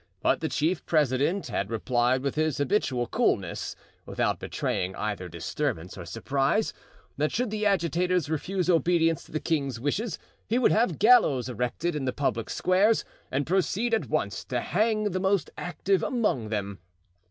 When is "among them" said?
16.01-16.79